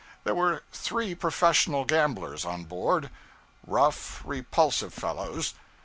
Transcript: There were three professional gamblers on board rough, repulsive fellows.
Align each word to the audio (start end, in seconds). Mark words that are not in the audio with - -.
There 0.23 0.33
were 0.33 0.63
three 0.71 1.13
professional 1.13 1.85
gamblers 1.85 2.43
on 2.43 2.63
board 2.63 3.11
rough, 3.67 4.23
repulsive 4.25 4.95
fellows. 4.95 5.53